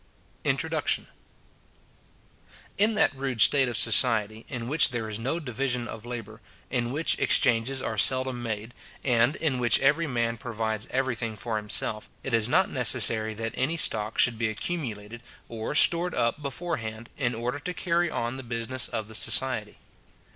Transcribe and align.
INTRODUCTION. 0.45 1.05
In 2.79 2.95
that 2.95 3.15
rude 3.15 3.39
state 3.39 3.69
of 3.69 3.77
society, 3.77 4.47
in 4.49 4.67
which 4.67 4.89
there 4.89 5.07
is 5.07 5.19
no 5.19 5.39
division 5.39 5.87
of 5.87 6.07
labour, 6.07 6.41
in 6.71 6.91
which 6.91 7.19
exchanges 7.19 7.83
are 7.83 7.99
seldom 7.99 8.41
made, 8.41 8.73
and 9.03 9.35
in 9.35 9.59
which 9.59 9.79
every 9.79 10.07
man 10.07 10.37
provides 10.37 10.87
every 10.89 11.13
thing 11.13 11.35
for 11.35 11.57
himself, 11.57 12.09
it 12.23 12.33
is 12.33 12.49
not 12.49 12.67
necessary 12.71 13.35
that 13.35 13.53
any 13.55 13.77
stock 13.77 14.17
should 14.17 14.39
be 14.39 14.49
accumulated, 14.49 15.21
or 15.47 15.75
stored 15.75 16.15
up 16.15 16.41
before 16.41 16.77
hand, 16.77 17.11
in 17.15 17.35
order 17.35 17.59
to 17.59 17.71
carry 17.71 18.09
on 18.09 18.37
the 18.37 18.41
business 18.41 18.87
of 18.87 19.07
the 19.07 19.13
society. 19.13 19.77